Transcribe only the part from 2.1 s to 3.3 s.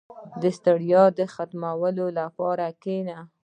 لپاره کښېنه.